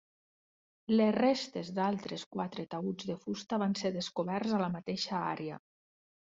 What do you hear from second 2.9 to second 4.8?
de fusta van ser descoberts a la